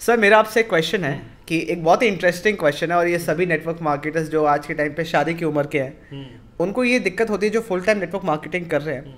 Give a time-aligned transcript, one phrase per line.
[0.00, 3.18] Sir मेरा आपसे एक क्वेश्चन है कि एक बहुत ही इंटरेस्टिंग क्वेश्चन है और ये
[3.18, 6.26] सभी नेटवर्क मार्केटर्स जो आज के टाइम पे शादी की उम्र के हैं हम्म,
[6.64, 9.16] उनको ये दिक्कत होती है जो फुल टाइम नेटवर्क मार्केटिंग कर रहे हैं।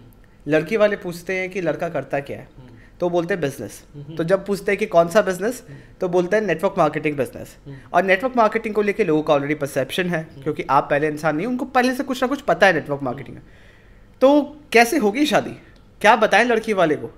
[0.49, 2.49] लड़की वाले पूछते हैं कि लड़का करता क्या है?
[3.01, 3.83] तो बोलते हैं बिज़नेस
[4.17, 5.63] तो जब पूछते हैं कि कौन सा बिज़नेस
[6.01, 7.57] तो बोलते हैं नेटवर्क मार्केटिंग बिज़नेस
[7.95, 11.47] और नेटवर्क मार्केटिंग को लेके लोगों का ऑलरेडी परसेप्शन है क्योंकि आप पहले इंसान नहीं
[11.47, 13.45] उनको पहले से कुछ ना कुछ पता है नेटवर्क मार्केटिंग में
[14.21, 14.41] तो
[14.73, 15.51] कैसे होगी शादी?
[16.01, 17.11] क्या बताएँ लड़की वाले को?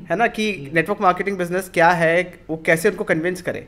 [0.00, 3.66] है ना, कि नेटवर्क मार्केटिंग बिज़नेस क्या है, वो कैसे उनको कन्विंस करे?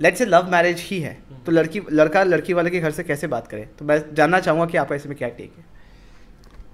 [0.00, 3.26] लेट्स से लव मैरिज ही है तो लड़की, लड़का, लड़की वाले के घर से कैसे
[3.26, 3.68] बात करे?
[3.78, 5.64] तो मैं जानना चाहूँगा कि आपका इसमें क्या टेक है?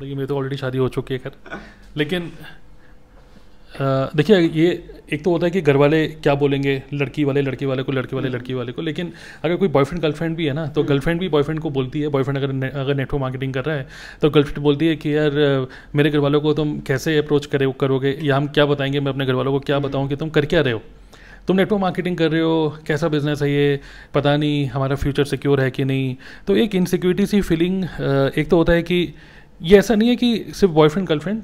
[0.01, 1.33] मेरी तो ऑलरेडी शादी हो चुकी है, खैर।
[1.97, 2.33] लेकिन
[3.75, 4.69] देखिए ये
[5.13, 6.83] एक तो होता है कि घर वाले क्या बोलेंगे?
[6.95, 9.13] लड़की वाले लड़की वाले को लड़के वाले लड़की वाले को। लेकिन
[9.45, 12.39] अगर कोई बॉयफ्रेंड गर्लफ्रेंड भी है ना तो गर्लफ्रेंड भी बॉयफ्रेंड को बोलती है। बॉयफ्रेंड
[12.39, 13.87] अगर ने, अगर नेटवर्क मार्केटिंग कर रहा है
[14.23, 18.17] तो गर्लफ्रेंड बोलती है कि यार मेरे घर वालों को तुम कैसे अप्रोच करे करोगे?
[18.23, 19.01] या हम क्या बताएँगे?
[19.01, 20.83] मैं अपने घर वालों को क्या बताऊँ कि तुम कर क्या रहे हो?
[21.49, 22.79] तुम नेटवर्क मार्केटिंग कर रहे हो?
[22.87, 23.81] कैसा बिज़नेस है ये?
[24.15, 26.15] पता नहीं हमारा फ्यूचर सिक्योर है कि नहीं?
[26.47, 27.85] तो एक इनसिक्योरिटी सी फीलिंग
[28.39, 29.03] एक तो होता है कि
[29.61, 31.43] ये ऐसा नहीं है कि सिर्फ़ बॉयफ्रेंड गर्लफ्रेंड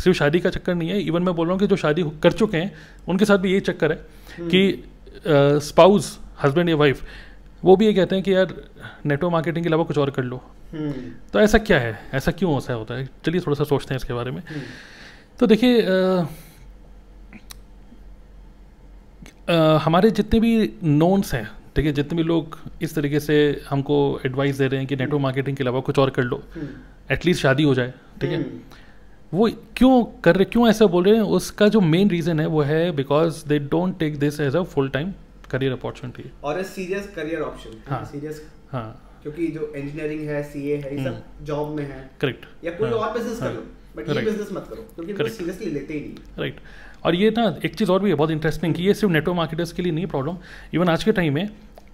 [0.00, 2.32] सिर्फ़ शादी का चक्कर नहीं है। इवन मैं बोल रहा हूँ कि जो शादी कर
[2.32, 2.72] चुके हैं
[3.08, 3.98] उनके साथ भी यही चक्कर है
[4.44, 7.02] कि स्पाउस हस्बैंड या वाइफ
[7.62, 8.54] वो भी ये कहते हैं कि यार
[9.06, 10.42] नेटवर्क मार्केटिंग के अलावा कुछ और कर लो।
[11.32, 11.98] तो ऐसा क्या है?
[12.14, 13.08] ऐसा क्यों ऐसा होता है?
[13.24, 14.42] चलिए थोड़ा सा सोचते हैं इसके बारे में।
[15.38, 15.82] तो देखिए
[19.80, 23.34] हमारे जितने भी नोन्स हैं ठीक है जितने भी लोग इस तरीके से
[23.68, 23.96] हमको
[24.26, 26.42] एडवाइस दे रहे हैं कि नेटवर्क मार्केटिंग के अलावा कुछ और कर लो
[27.12, 28.38] एटलीस्ट शादी हो जाए ठीक है?
[29.34, 31.22] वो क्यों कर रहे क्यों ऐसा बोल रहे हैं?
[31.38, 34.88] उसका जो मेन रीज़न है वो है because they don't take this as a full
[34.88, 35.12] time
[35.50, 38.86] career opportunity और सीरियस करियर ऑप्शन हाँ। सीरियस हाँ।
[39.22, 42.98] क्योंकि जो इंजीनियरिंग है सीए है ये सब जॉब में है। करेक्ट या कोई हाँ,
[42.98, 43.62] और बिज़नेस कर हाँ, लो
[43.96, 45.28] बट ये बिज़नेस मत करो क्योंकि.
[45.30, 46.60] सीरियसली लेते ही नहीं राइट
[47.04, 49.72] और ये ना एक चीज़ और भी है बहुत इंटरेस्टिंग कि ये सिर्फ़ नेटवर्क मार्केटर्स
[49.72, 50.36] के लिए नहीं प्रॉब्लम
[50.74, 51.48] इवन आज के टाइम में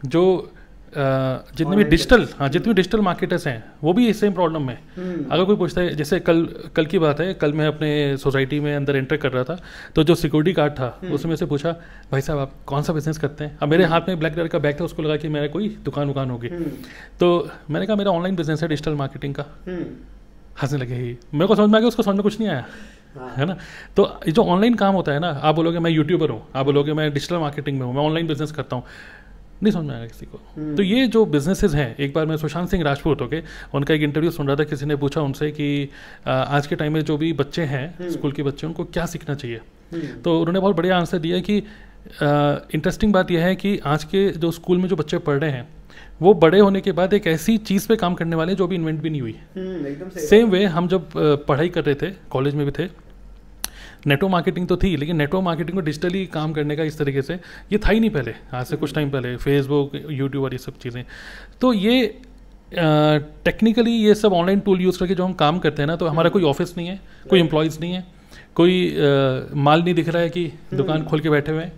[0.04, 0.52] जो
[0.94, 5.24] जितने भी डिजिटल हाँ जितने भी डिजिटल मार्केटर्स हैं वो भी सेम प्रॉब्लम में। हम्म।
[5.30, 6.42] अगर कोई पूछता है जैसे कल
[6.76, 9.58] कल की बात है कल मैं अपने सोसाइटी में अंदर एंटर कर रहा था
[9.94, 11.72] तो जो सिक्योरिटी गार्ड था हम्म। उसमें से पूछा
[12.12, 13.58] भाई साहब आप कौन सा बिज़नेस करते हैं?
[13.58, 16.08] अब मेरे हाथ में ब्लैक कलर का बैग था उसको लगा कि मेरा कोई दुकान
[16.08, 16.70] वुकान होगी। हम्म,
[17.20, 19.84] तो मैंने कहा मेरा ऑनलाइन बिज़नेस है डिजिटल मार्केटिंग का। हम्म,
[20.62, 22.66] हंसने लगे ही मेरे को समझ में आ गया उसको समझ में कुछ नहीं आया।
[23.16, 23.56] हाँ। है ना?
[23.96, 27.12] तो जो ऑनलाइन काम होता है ना आप बोलोगे मैं यूट्यूबर हूँ। आप बोलोगे मैं
[27.12, 28.84] डिजिटल मार्केटिंग में हूँ मैं ऑनलाइन बिज़नेस करता हूँ।
[29.62, 32.36] नहीं समझ में आया किसी को। हम्म। तो ये जो बिजनेसेस हैं एक बार मैं
[32.36, 33.42] सुशांत सिंह राजपूत ओके
[33.74, 35.88] उनका एक इंटरव्यू सुन रहा था किसी ने पूछा उनसे कि
[36.26, 39.60] आज के टाइम में जो भी बच्चे हैं स्कूल के बच्चे उनको क्या सीखना चाहिए?
[39.92, 41.56] हम्म, तो उन्होंने बहुत बढ़िया आंसर दिया कि
[42.74, 45.68] इंटरेस्टिंग बात यह है कि आज के जो स्कूल में जो बच्चे पढ़ रहे हैं
[46.22, 48.76] वो बड़े होने के बाद एक ऐसी चीज़ पे काम करने वाले हैं जो भी
[48.76, 51.10] इन्वेंट भी नहीं हुई। हम्म, सेम वे हम जब
[51.48, 52.88] पढ़ाई कर रहे थे कॉलेज में भी थे
[54.06, 57.34] नेटवर्क मार्केटिंग तो थी लेकिन नेटवर्क मार्केटिंग को डिजिटली काम करने का इस तरीके से
[57.72, 60.78] ये था ही नहीं पहले आज से कुछ टाइम पहले फेसबुक यूट्यूब और ये सब
[60.78, 61.04] चीज़ें।
[61.60, 62.06] तो ये
[63.44, 66.30] टेक्निकली ये सब ऑनलाइन टूल यूज़ करके जो हम काम करते हैं ना तो हमारा
[66.30, 68.04] कोई ऑफ़िस नहीं है कोई एम्प्लॉयज़ नहीं है
[68.54, 68.96] कोई
[69.60, 71.72] माल नहीं दिख रहा है कि दुकान खोल के बैठे हुए हैं।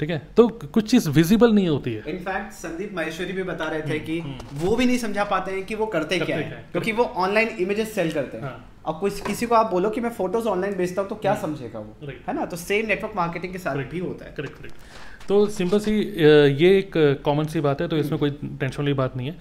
[0.00, 0.18] ठीक है?
[0.36, 4.18] तो कुछ चीज़ विजिबल नहीं होती है। इनफैक्ट संदीप माहेश्वरी भी बता रहे थे कि
[4.54, 7.48] वो भी नहीं समझा पाते हैं कि वो करते करते क्या है। क्योंकि वो ऑनलाइन
[7.60, 10.76] इमेजेस सेल करते हैं। हाँ। और कुछ किसी को आप बोलो कि मैं फ़ोटोज़ ऑनलाइन
[10.76, 12.08] बेचता हूँ तो क्या समझेगा वो?
[12.28, 12.44] है ना?
[12.44, 16.76] तो सेम नेटवर्क मार्केटिंग के साथ भी होता है। करेक्ट करेक्ट तो सिंपल सी ये
[16.78, 16.92] एक
[17.24, 19.36] कॉमन सी बात है तो इसमें कोई टेंशन वाली बात नहीं है।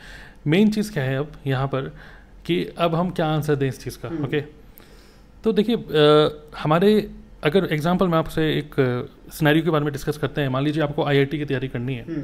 [0.47, 1.91] मेन चीज़ क्या है अब यहाँ पर
[2.45, 4.41] कि अब हम क्या आंसर दें इस चीज़ का ओके
[5.43, 5.75] तो देखिए
[6.57, 6.89] हमारे
[7.45, 8.75] अगर एग्ज़ाम्पल मैं आपसे एक
[9.33, 12.03] सिनेरियो के बारे में डिस्कस करते हैं। मान लीजिए आपको आईआईटी की तैयारी करनी है।
[12.03, 12.21] हम्म,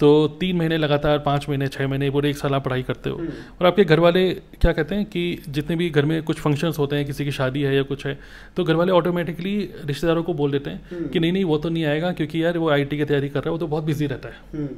[0.00, 0.08] तो
[0.40, 3.30] तीन महीने लगातार पाँच महीने छः महीने पूरे एक साल आप पढ़ाई करते हो। हम्म।
[3.60, 4.22] और आपके घर वाले
[4.60, 7.62] क्या कहते हैं कि जितने भी घर में कुछ फ़ंक्शंस होते हैं किसी की शादी
[7.62, 8.18] है या कुछ है
[8.56, 11.84] तो घर वाले ऑटोमेटिकली रिश्तेदारों को बोल देते हैं कि नहीं नहीं वो तो नहीं
[11.86, 14.28] आएगा क्योंकि यार वो आईआईटी की तैयारी कर रहा है वो तो बहुत बिज़ी रहता
[14.28, 14.68] है। हम्म,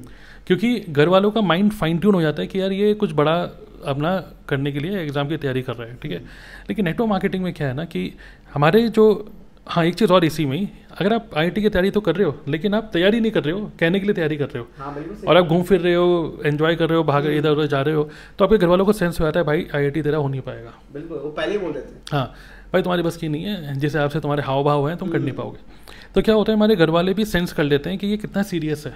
[0.47, 3.37] क्योंकि घर वालों का माइंड फाइन ट्यून हो जाता है कि यार ये कुछ बड़ा
[3.87, 4.17] अपना
[4.49, 6.19] करने के लिए एग्ज़ाम की तैयारी कर रहा है ठीक है?
[6.69, 8.13] लेकिन नेटवर्क मार्केटिंग में क्या है ना कि
[8.55, 9.07] हमारे जो
[9.67, 12.27] हाँ एक चीज़ और इसी में ही। अगर आप आईआईटी की तैयारी तो कर रहे
[12.27, 14.67] हो लेकिन आप तैयारी नहीं कर रहे हो कहने के लिए तैयारी कर रहे हो।
[14.79, 14.95] हाँ
[15.29, 17.95] और आप घूम फिर रहे हो एंजॉय कर रहे हो भाग इधर उधर जा रहे
[17.95, 20.41] हो तो आपके घर वालों को सेंस हो जाता है भाई आईआईटी तेरा हो नहीं
[20.41, 22.27] पाएगा। बिल्कुल वो पहले ही बोल देते हैं। हाँ
[22.73, 25.21] भाई तुम्हारी बस की नहीं है जिस हिसाब से तुम्हारे हाव भाव हैं तुम कर
[25.21, 25.59] नहीं पाओगे।
[26.15, 28.43] तो क्या होता है हमारे घर वाले भी सेंस कर लेते हैं कि ये कितना
[28.43, 28.95] सीरियस है।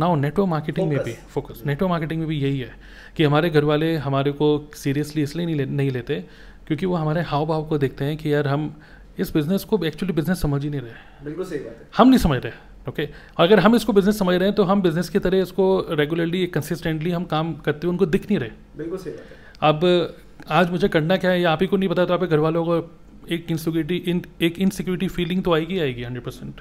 [0.00, 2.70] नाउ नेटवर्क मार्केटिंग में भी फोकस नेटवर्क मार्केटिंग में भी यही है
[3.16, 6.24] कि हमारे घर वाले हमारे को सीरियसली इसलिए नहीं ले, नहीं लेते
[6.66, 8.74] क्योंकि वो हमारे हाव भाव को देखते हैं कि यार हम
[9.18, 12.18] इस बिज़नेस को एक्चुअली बिज़नेस समझ ही नहीं रहे। बिल्कुल सही बात है। हम नहीं
[12.18, 12.52] समझ रहे
[12.88, 15.64] ओके और अगर हम इसको बिज़नेस समझ रहे हैं तो हम बिज़नेस की तरह इसको
[15.90, 20.14] रेगुलरली कंसिस्टेंटली हम काम करते हुए उनको दिख नहीं रहे। बिल्कुल सही बात है। अब
[20.50, 22.64] आज मुझे करना क्या है या आप ही को नहीं पता तो आपके घर वालों
[22.64, 22.76] को
[23.30, 26.60] एक इनसिक्योरिटी इन एक इनसिक्योरिटी फीलिंग तो आएगी आएगी हंड्रेड परसेंट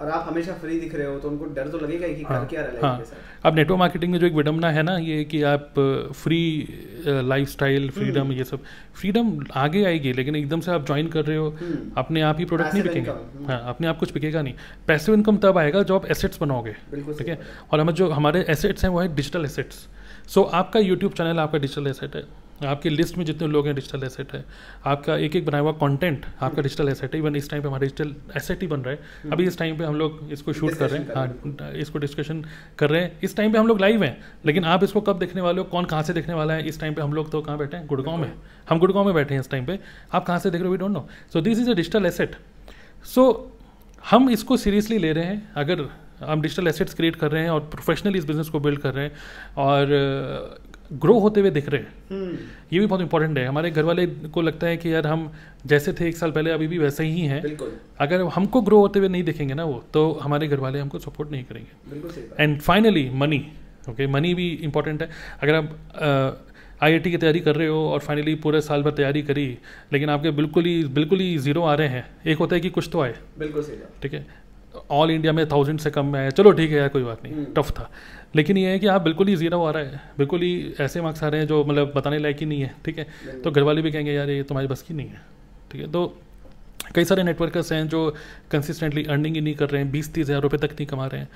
[0.00, 2.46] और आप हमेशा फ्री दिख रहे हो तो उनको डर तो लगेगा कि हाँ, कर
[2.46, 5.24] क्या रहा है हाँ। साथ। अब नेटवर्क मार्केटिंग में जो एक विडम्बना है ना ये
[5.24, 5.74] कि आप
[6.16, 6.40] फ्री
[7.06, 8.62] लाइफ स्टाइल। फ्रीडम ये सब।
[9.00, 12.44] फ्रीडम आगे आएगी लेकिन एकदम से आप ज्वाइन कर रहे हो हम्म, अपने आप ही
[12.44, 14.54] प्रोडक्ट नहीं बिकेंगे। हम्म। हाँ अपने आप कुछ बिकेगा नहीं।
[14.88, 17.38] पैसिव इनकम तब आएगा जब आप एसेट्स बनाओगे ठीक है?
[17.72, 19.86] और हमें जो हमारे एसेट्स हैं वो है डिजिटल एसेट्स
[20.28, 22.22] सो आपका यूट्यूब चैनल आपका डिजिटल एसेट है।
[22.66, 24.44] आपकी लिस्ट में जितने लोग हैं डिजिटल एसेट है
[24.86, 27.80] आपका एक एक बनाया हुआ कंटेंट आपका डिजिटल एसेट है इवन इस टाइम पे हमारा
[27.80, 30.90] डिजिटल एसेट ही बन रहा है। अभी इस टाइम पे हम लोग इसको शूट कर
[30.90, 32.44] रहे हैं। हाँ। इसको डिस्कशन
[32.78, 34.16] कर रहे हैं। इस टाइम पे हम लोग लाइव हैं
[34.46, 36.94] लेकिन आप इसको कब देखने वाले हो कौन कहाँ से देखने वाला है इस टाइम
[36.94, 37.86] पे हम लोग तो कहाँ बैठे हैं?
[37.86, 38.32] गुड़गांव में।
[38.68, 39.78] हम गुड़गांव में बैठे हैं इस टाइम पे।
[40.12, 40.72] आप कहाँ से देख रहे हो?
[40.72, 42.36] We don't know so this is a digital asset
[43.06, 43.56] so
[44.02, 45.88] हम इसको सीरियसली ले रहे हैं। अगर
[46.20, 49.04] हम डिजिटल एसेट्स क्रिएट कर रहे हैं और प्रोफेशनली इस बिज़नेस को बिल्ड कर रहे
[49.04, 49.12] हैं
[49.58, 50.58] और
[50.92, 52.36] ग्रो होते हुए दिख रहे हैं। हम्म,
[52.72, 55.30] ये भी बहुत इंपॉर्टेंट है। हमारे घर वाले को लगता है कि यार हम
[55.66, 57.42] जैसे थे एक साल पहले अभी भी वैसे ही हैं।
[58.00, 61.30] अगर हमको ग्रो होते हुए नहीं देखेंगे ना वो तो हमारे घर वाले हमको सपोर्ट
[61.30, 63.46] नहीं करेंगे। And finally money
[63.88, 65.08] okay money भी इंपॉर्टेंट है।
[65.42, 66.46] अगर आप
[66.82, 69.46] आईआईटी की तैयारी कर रहे हो और फाइनली पूरे साल भर तैयारी करी
[69.92, 72.88] लेकिन आपके बिल्कुल ही बिल्कुल ही ज़ीरो आ रहे हैं। एक होता है कि कुछ
[72.92, 74.26] तो आए। बिल्कुल सही ठीक है?
[74.90, 77.34] ऑल इंडिया में थाउज़ेंड से कम में आया। चलो ठीक है यार कोई बात नहीं।
[77.34, 77.90] हम्म। टफ था।
[78.36, 81.22] लेकिन ये है कि आप बिल्कुल ही ज़ीरो आ रहा है। बिल्कुल ही ऐसे मार्क्स
[81.24, 83.06] आ रहे हैं जो मतलब बताने लायक ही नहीं है ठीक है?
[83.44, 85.20] तो घर वाले भी कहेंगे यार ये तुम्हारी बस की नहीं है।
[85.70, 85.90] ठीक है?
[85.90, 86.06] तो
[86.94, 88.08] कई सारे नेटवर्कर्स हैं जो
[88.50, 91.20] कंसिस्टेंटली अर्निंग ही नहीं कर रहे हैं। बीस तीस हज़ार रुपये तक नहीं कमा रहे
[91.20, 91.28] हैं।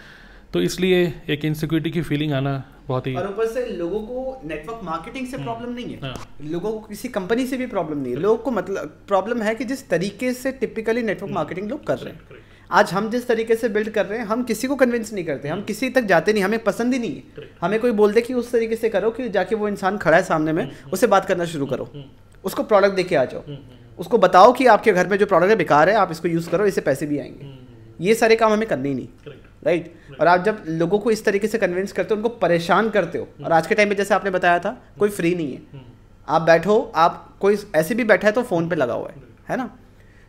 [0.53, 2.53] तो इसलिए एक इनसिक्योरिटी की फीलिंग आना
[2.89, 6.15] बहुत ही और ऊपर से लोगों को नेटवर्क मार्केटिंग से प्रॉब्लम नहीं है। हाँ,
[6.45, 9.65] लोगों को किसी कंपनी से भी प्रॉब्लम नहीं है। लोगों को मतलब प्रॉब्लम है कि
[9.65, 12.43] जिस तरीके से टिपिकली नेटवर्क मार्केटिंग लोग कर रहे हैं।
[12.75, 15.49] आज हम जिस तरीके से बिल्ड कर रहे हैं हम किसी को कन्विंस नहीं करते
[15.49, 18.35] हम किसी तक जाते नहीं हमें पसंद ही नहीं है। हमें कोई बोल दे कि
[18.35, 21.45] उस तरीके से करो कि जाके वो इंसान खड़ा है सामने में उससे बात करना
[21.45, 22.05] शुरू करो। हम्म,
[22.45, 25.51] उसको प्रोडक्ट देके आ जाओ। हम्म, हम्म, उसको बताओ कि आपके घर में जो प्रोडक्ट
[25.51, 28.53] है बेकार है आप इसको यूज़ करो इससे पैसे भी आएँगे। हम्म, ये सारे काम
[28.53, 29.33] हमें करने ही नहीं।
[29.65, 33.19] राइट और आप जब लोगों को इस तरीके से कन्विंस करते हो उनको परेशान करते
[33.19, 35.83] हो और आज के टाइम में जैसे आपने बताया था कोई फ्री नहीं है। हम्म,
[36.29, 39.57] आप बैठो आप कोई ऐसे भी बैठा है तो फ़ोन पे लगा हुआ है है
[39.57, 39.71] ना?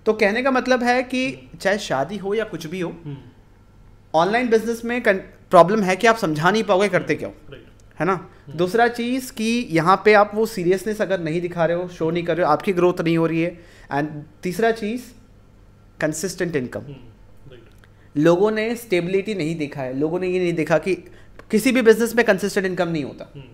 [0.06, 3.18] तो कहने का मतलब है कि चाहे शादी हो या कुछ भी हो हम्म,
[4.13, 7.31] ऑनलाइन बिज़नेस में प्रॉब्लम है कि आप समझा नहीं पाओगे करते क्यों?
[8.00, 8.16] है ना?
[8.56, 12.24] दूसरा चीज़ कि यहाँ पे आप वो सीरियसनेस अगर नहीं दिखा रहे हो शो नहीं
[12.24, 13.50] कर रहे हो आपकी ग्रोथ नहीं हो रही है।
[13.92, 14.10] एंड
[14.44, 15.02] तीसरा चीज़
[16.02, 17.57] कंसिस्टेंट इनकम हम्म,
[18.16, 20.96] लोगों ने स्टेबिलिटी नहीं देखा है। लोगों ने ये नहीं देखा कि
[21.52, 23.48] किसी भी बिज़नेस में कंसिस्टेंट इनकम नहीं होता। हम्म,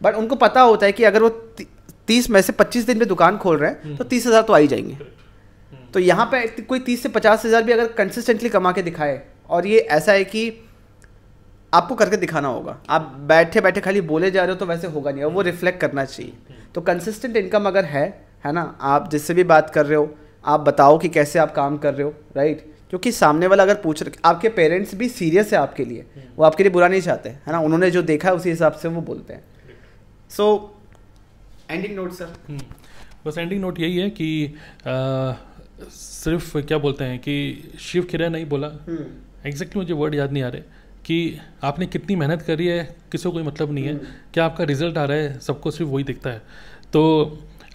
[0.00, 1.28] बट उनको पता होता है कि अगर वो
[2.08, 4.58] तीस में से पच्चीस दिन में दुकान खोल रहे हैं तो तीस हज़ार तो आ
[4.58, 5.04] ही जाएँगे। हम्म,
[5.94, 9.66] तो यहाँ पे कोई तीस से पचास हज़ार भी अगर कंसिस्टेंटली कमा के दिखाए, और
[9.66, 10.52] ये ऐसा है कि
[11.72, 15.10] आपको करके दिखाना होगा। आप बैठे बैठे खाली बोले जा रहे हो तो वैसे होगा
[15.10, 16.32] नहीं, और वो रिफ्लेक्ट करना चाहिए।
[16.74, 18.06] तो कंसिस्टेंट इनकम अगर है
[18.44, 21.76] है ना, आप जिससे भी बात कर रहे हो, आप बताओ कि कैसे आप काम
[21.78, 25.84] कर रहे हो राइट क्योंकि सामने वाला अगर पूछ आपके पेरेंट्स भी सीरियस है आपके
[25.84, 26.04] लिए,
[26.36, 27.58] वो आपके लिए बुरा नहीं चाहते, है ना?
[27.60, 29.44] उन्होंने जो देखा है उसी हिसाब से वो बोलते हैं।
[30.30, 30.46] सो
[31.70, 32.58] एंडिंग नोट सर
[33.26, 34.54] बस एंडिंग नोट यही है कि
[35.82, 38.66] सिर्फ़ क्या बोलते हैं कि शिव खिरा नहीं बोला।
[39.46, 40.62] एग्जैक्टली मुझे वर्ड याद नहीं आ रहे
[41.04, 43.94] कि आपने कितनी मेहनत करी है किसी को कोई मतलब नहीं है।
[44.34, 46.42] क्या आपका रिज़ल्ट आ रहा है सबको सिर्फ़ वही दिखता है।
[46.92, 47.02] तो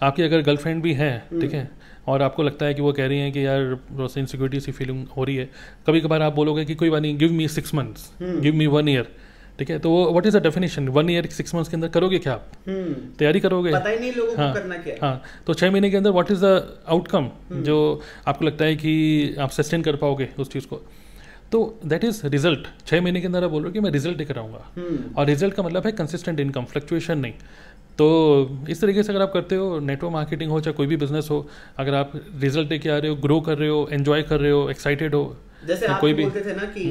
[0.02, 1.70] आपकी अगर गर्लफ्रेंड भी हैं ठीक है
[2.08, 3.60] और आपको लगता है कि वो कह रही हैं कि यार
[3.96, 5.48] रोज इनसिक्योरिटी सी फीलिंग हो रही है
[5.86, 8.88] कभी कभार आप बोलोगे कि कोई बात नहीं give me six months give me one
[8.88, 9.08] year
[9.58, 9.78] ठीक है?
[9.78, 12.46] तो वो what is the definition one year six months के अंदर करोगे क्या आप?
[13.18, 13.72] तैयारी करोगे?
[13.72, 16.30] पता ही नहीं लोगों हाँ, को करना क्या हाँ। तो छः महीने के अंदर व्हाट
[16.30, 17.30] इज़ द आउटकम
[17.62, 17.78] जो
[18.26, 20.80] आपको लगता है कि आप सस्टेन कर पाओगे उस चीज़ को?
[21.52, 24.18] तो दैट इज़ रिज़ल्ट छः महीने के अंदर आप बोल रहे हो कि मैं रिज़ल्ट
[24.18, 27.32] लेकर आऊँगा। हम्म। और रिज़ल्ट का मतलब है कंसिस्टेंट इनकम फ्लक्चुएशन नहीं।
[27.98, 28.06] तो
[28.70, 31.46] इस तरीके से अगर आप करते हो नेटवर्क मार्केटिंग हो चाहे कोई भी बिज़नेस हो
[31.78, 34.68] अगर आप रिज़ल्ट लेके आ रहे हो ग्रो कर रहे हो एंजॉय कर रहे हो
[34.70, 35.24] एक्साइटेड हो
[35.66, 36.84] जैसे आप कोई भी भी बोलते थे ना कि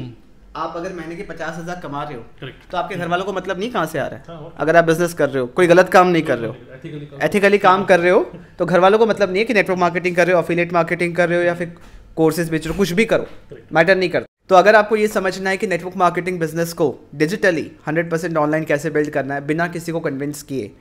[0.56, 3.34] आप अगर महीने के पचास हज़ार कमा रहे हो करेक्ट तो आपके घर वालों को
[3.34, 5.48] मतलब नहीं कहाँ से आ रहा हाँ, है हाँ। अगर आप बिज़नेस कर रहे हो
[5.50, 8.20] कोई गलत काम नहीं कर रहे हो एथिकली काम कर रहे हो।
[8.60, 11.16] तो घर वालों को मतलब नहीं है कि नेटवर्क मार्केटिंग कर रहे हो अफिलेट मार्केटिंग
[11.16, 11.76] कर रहे हो या फिर
[12.16, 13.28] कोर्सेज बेच रहे हो कुछ भी करो।
[13.74, 17.70] मैटर नहीं करता। तो अगर आपको ये समझना है कि नेटवर्क मार्केटिंग बिज़नेस को डिजिटली
[17.88, 20.72] 100% ऑनलाइन कैसे बिल्ड करना है बिना किसी को कन्विंस किए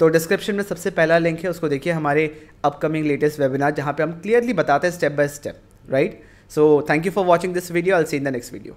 [0.00, 2.26] तो डिस्क्रिप्शन में सबसे पहला लिंक है उसको देखिए हमारे
[2.64, 7.06] अपकमिंग लेटेस्ट वेबिनार जहाँ पे हम क्लियरली बताते हैं step by step right so thank
[7.06, 8.76] you for watching this video I see in the next video